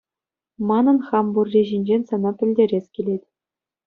Манӑн 0.69 0.97
хам 1.09 1.25
пурри 1.35 1.61
ҫинчен 1.71 2.01
сана 2.13 2.31
пӗлтерес 2.39 2.85
килет. 2.97 3.23